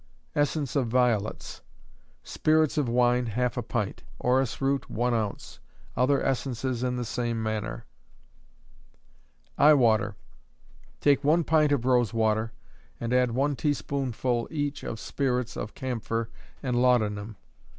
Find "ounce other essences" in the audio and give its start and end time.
5.13-6.81